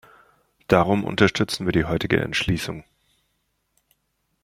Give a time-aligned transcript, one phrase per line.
[0.67, 2.83] Darum unterstützen wir die heutige Entschließung.